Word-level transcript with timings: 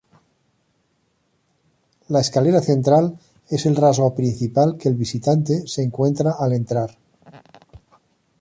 La 2.07 2.21
escalera 2.21 2.59
central 2.59 3.15
es 3.49 3.67
el 3.67 3.75
rasgo 3.75 4.15
principal 4.15 4.75
que 4.75 4.89
el 4.89 4.95
visitante 4.95 5.67
se 5.67 5.83
encuentra 5.83 6.37
al 6.39 6.53
entrar. 6.53 6.97